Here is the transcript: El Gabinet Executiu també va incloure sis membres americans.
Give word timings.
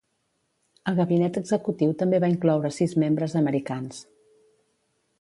El 0.91 0.97
Gabinet 0.99 1.37
Executiu 1.41 1.95
també 2.01 2.21
va 2.25 2.31
incloure 2.35 2.75
sis 2.81 2.99
membres 3.05 3.39
americans. 3.45 4.05